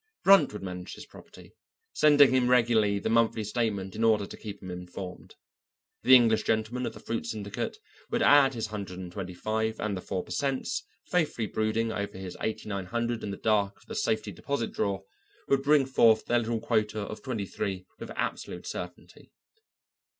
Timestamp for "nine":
12.67-12.87